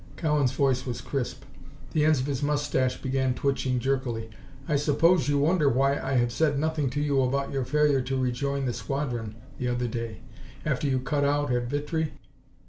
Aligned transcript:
Cowan's 0.17 0.53
voice 0.53 0.83
was 0.87 0.99
crisp. 0.99 1.43
The 1.91 2.05
ends 2.05 2.19
of 2.19 2.25
his 2.25 2.41
moustache 2.41 2.99
began 3.03 3.35
twitching 3.35 3.77
jerkily. 3.77 4.31
"I 4.67 4.75
suppose 4.75 5.29
you 5.29 5.37
wonder 5.37 5.69
why 5.69 5.99
I 5.99 6.13
have 6.13 6.31
said 6.31 6.57
nothing 6.57 6.89
to 6.89 6.99
you 7.01 7.21
about 7.21 7.51
your 7.51 7.65
failure 7.65 8.01
to 8.01 8.17
rejoin 8.19 8.65
the 8.65 8.73
squadron 8.73 9.35
the 9.59 9.67
other 9.67 9.87
day 9.87 10.21
after 10.65 10.87
you 10.87 10.97
cut 11.01 11.23
out 11.23 11.51
at 11.51 11.69
Vitry?" 11.69 12.13